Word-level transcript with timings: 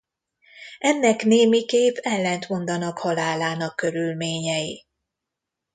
Ennek 0.79 1.23
némiképp 1.23 1.95
ellentmondanak 2.01 2.97
halálának 2.97 3.75
körülményei. 3.75 4.85